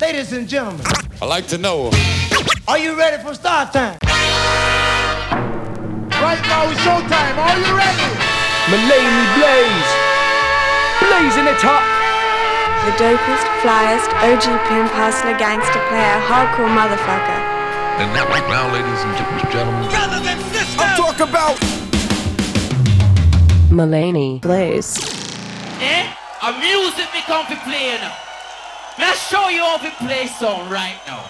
[0.00, 0.86] Ladies and gentlemen,
[1.20, 1.90] I'd like to know.
[2.68, 3.98] are you ready for start time?
[6.22, 7.34] Right now it's showtime.
[7.34, 8.06] Are you ready?
[8.70, 9.90] Malaney Blaze.
[11.02, 11.82] Blazing it up.
[12.86, 17.40] The dopest, flyest, OG pimp, hustler, gangster player, hardcore motherfucker.
[17.98, 19.82] And now, right now, ladies and gentlemen,
[20.78, 21.58] I'm talking about
[23.68, 24.96] Malaney Blaze.
[25.80, 26.14] Eh?
[26.40, 28.27] A music me come to play now.
[28.98, 31.24] Now show you how to play song right now.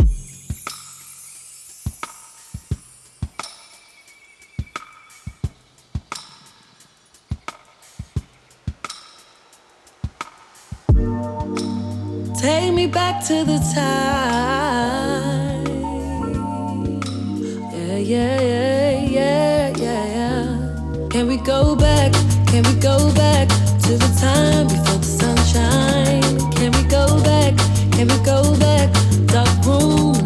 [12.41, 14.07] Take me back to the time.
[17.75, 21.09] Yeah, yeah, yeah, yeah, yeah, yeah.
[21.11, 22.13] Can we go back?
[22.47, 26.28] Can we go back to the time before the sunshine?
[26.99, 27.55] Go back?
[27.93, 28.91] Can we go back?
[29.27, 30.18] Dark room,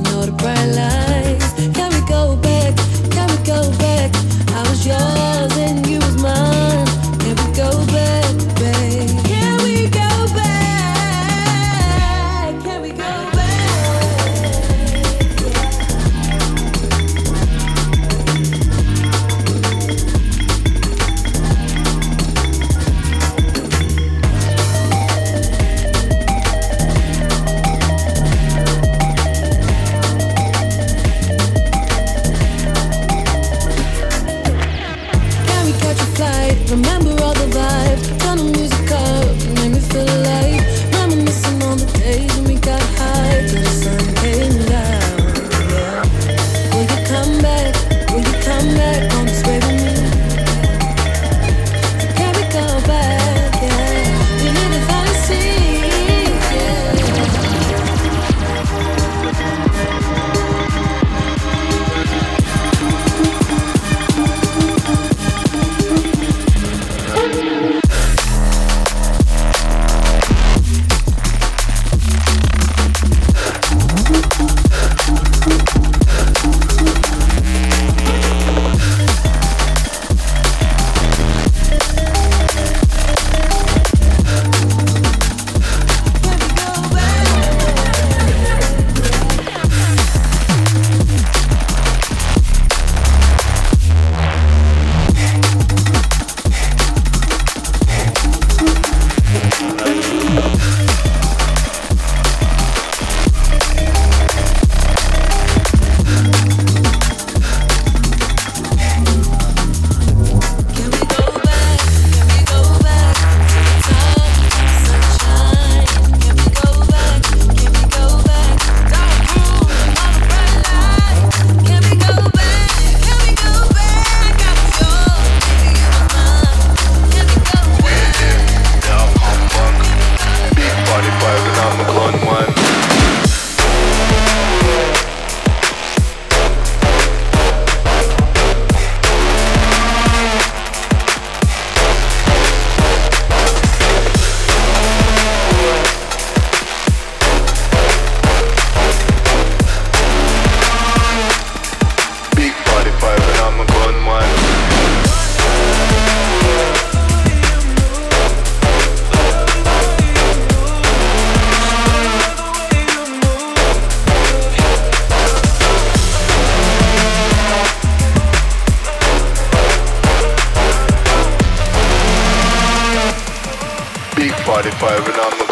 [174.62, 175.51] party forever on the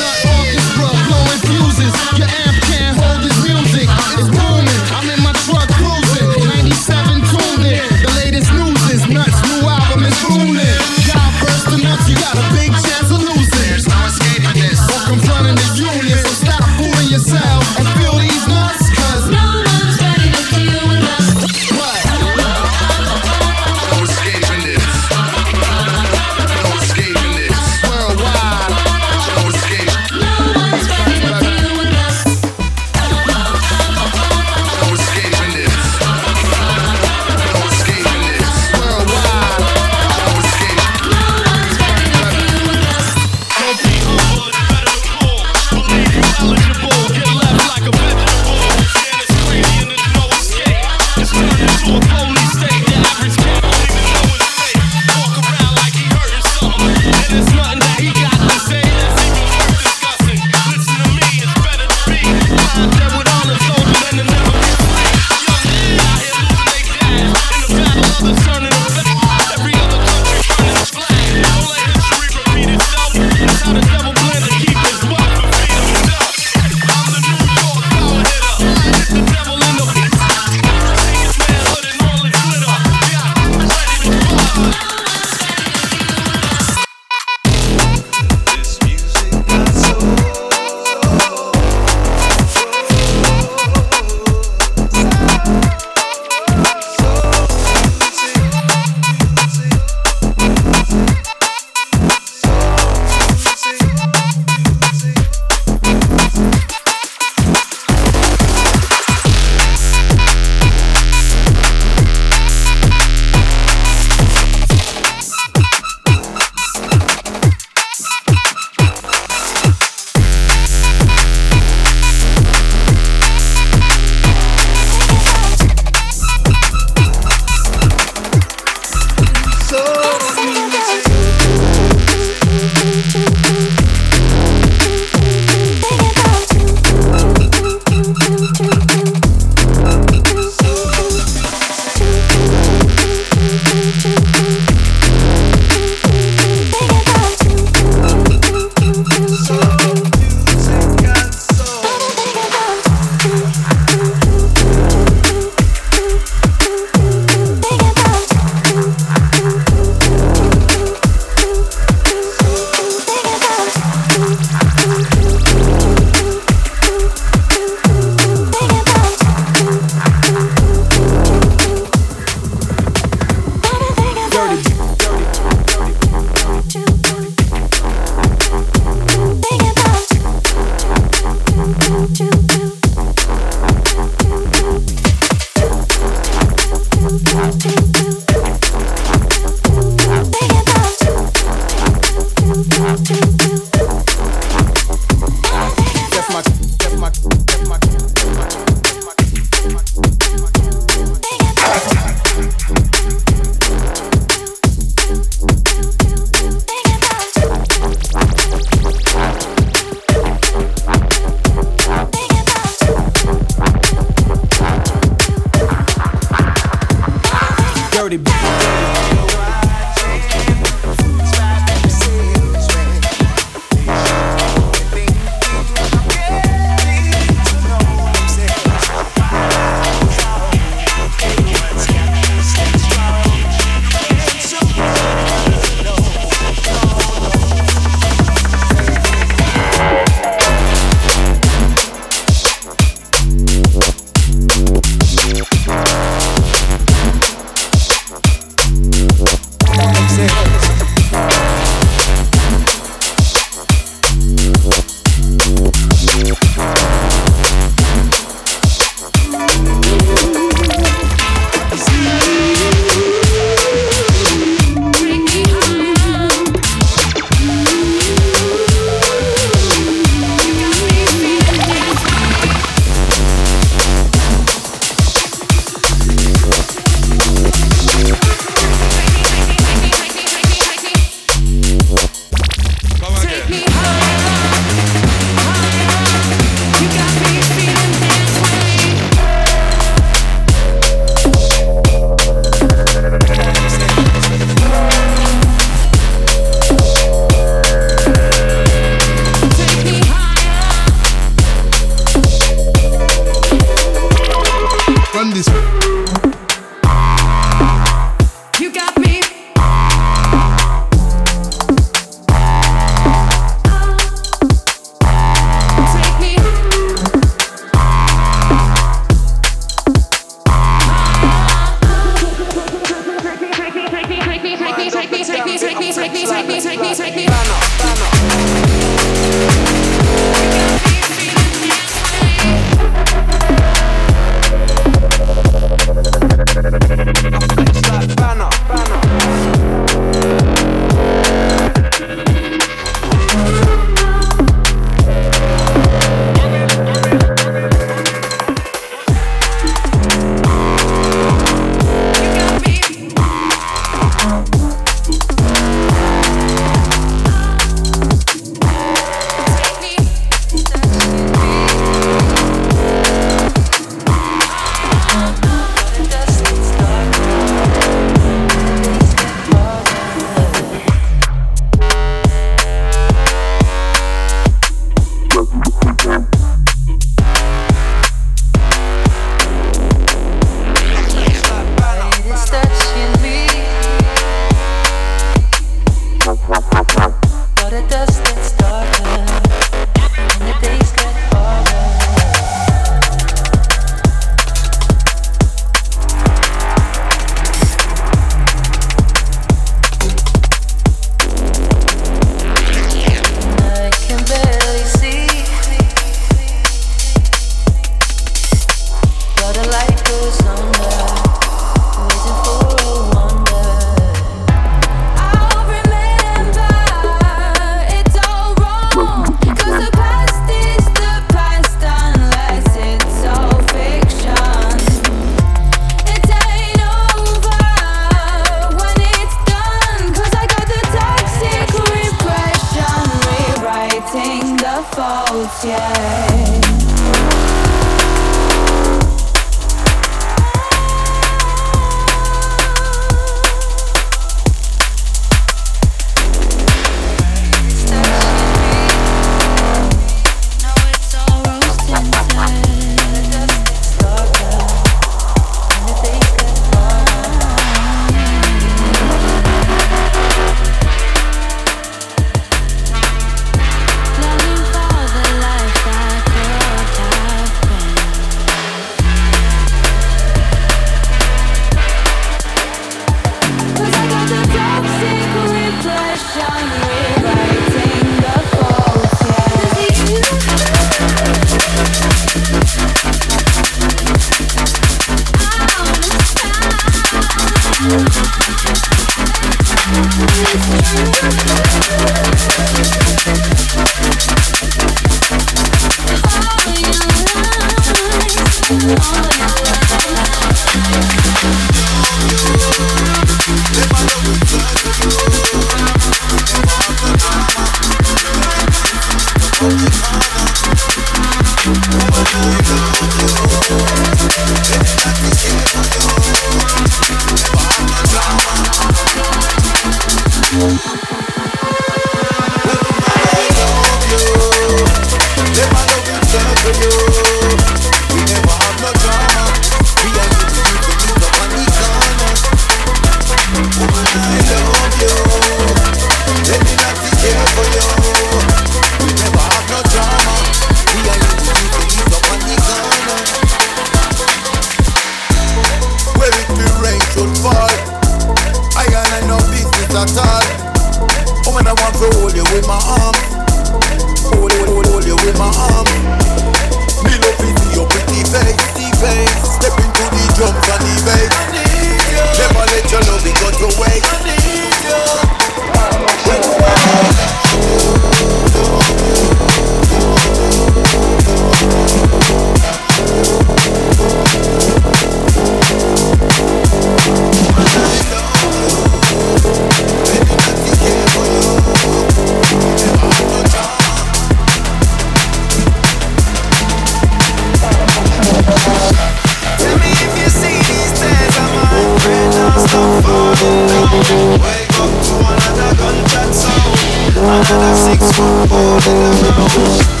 [597.21, 600.00] Some people trying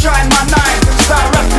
[0.00, 1.55] shine my knife inside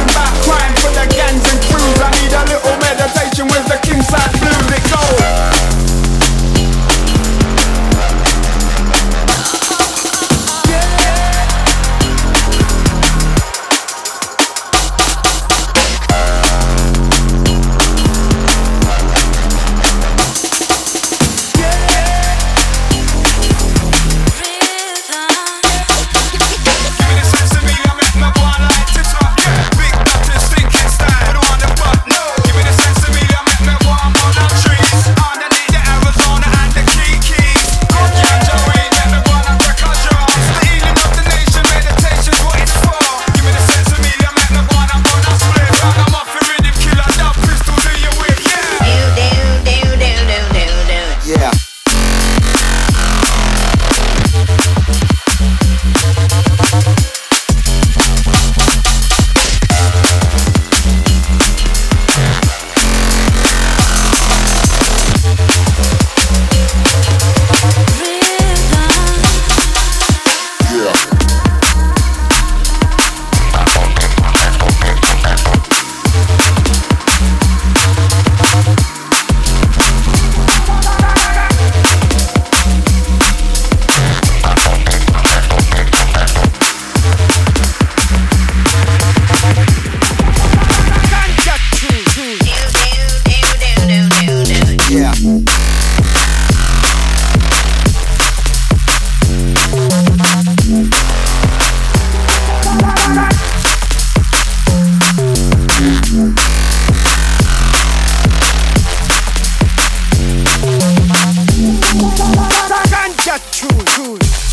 [113.70, 114.47] cool, cool.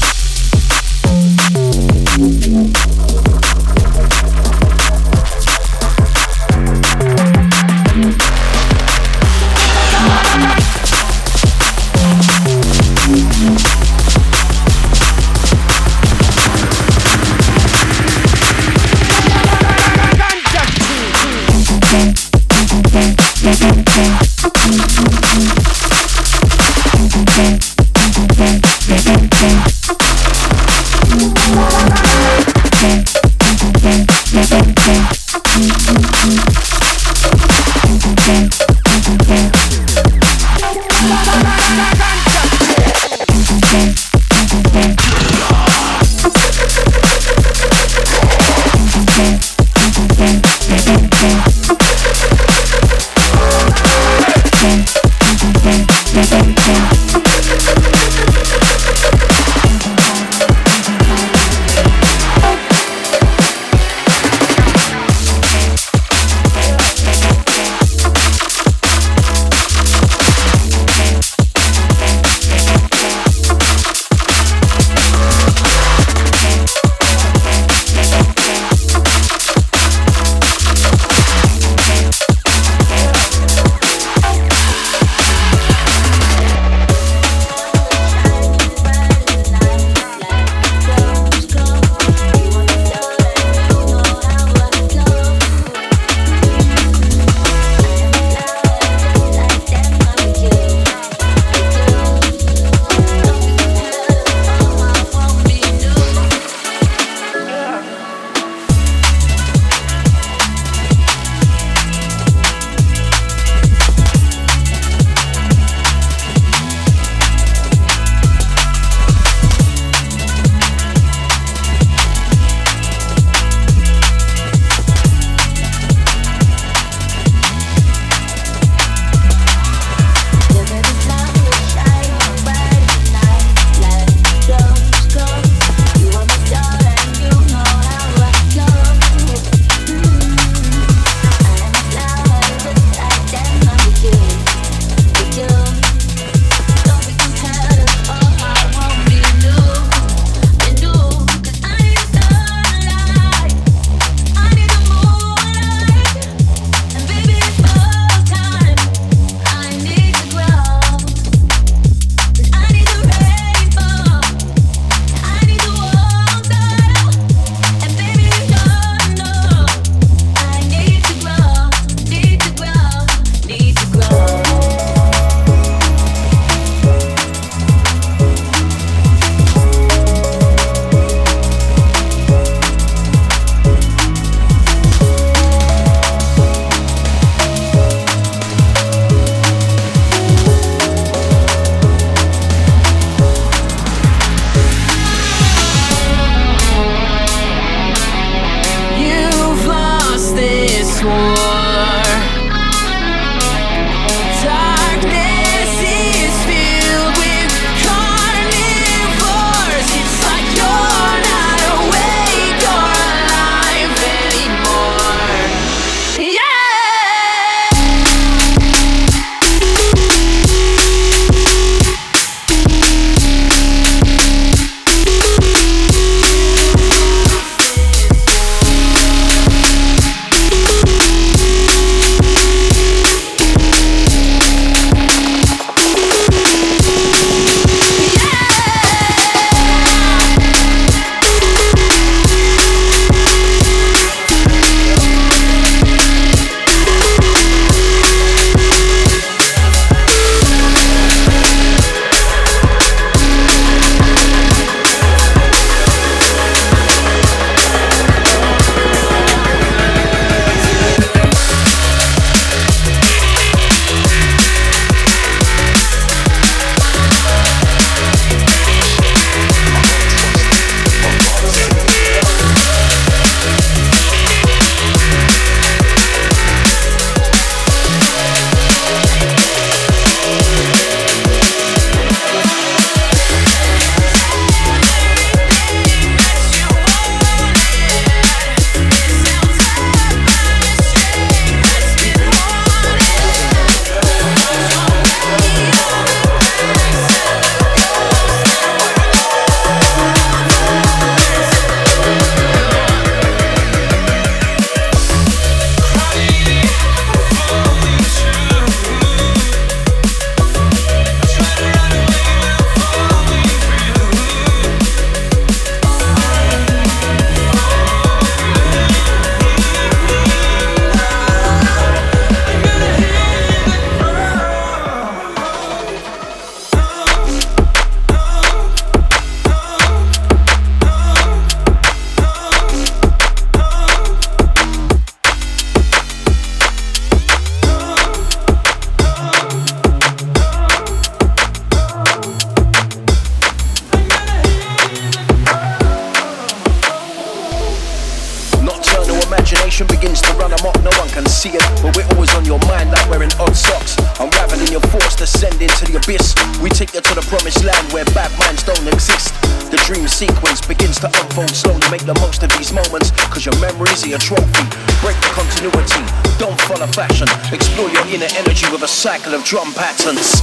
[351.94, 353.96] We're always on your mind like wearing odd socks.
[354.18, 356.34] Unraveling your force, descending to the abyss.
[356.60, 359.34] We take you to the promised land where bad minds don't exist.
[359.70, 361.86] The dream sequence begins to unfold slowly.
[361.90, 364.64] Make the most of these moments, cause your memories are your trophy.
[365.06, 366.02] Break the continuity,
[366.38, 367.28] don't follow fashion.
[367.54, 370.42] Explore your inner energy with a cycle of drum patterns.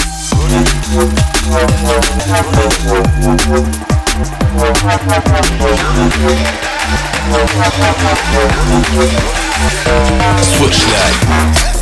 [10.51, 11.80] Switchlight.